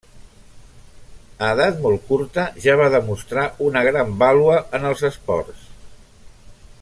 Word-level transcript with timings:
A 1.47 1.49
edat 1.55 1.83
molt 1.83 2.07
curta, 2.07 2.45
ja 2.65 2.75
va 2.81 2.89
demostrar 2.97 3.45
una 3.69 3.85
gran 3.91 4.17
vàlua 4.23 4.59
en 4.79 4.89
els 4.93 5.05
esports. 5.11 5.69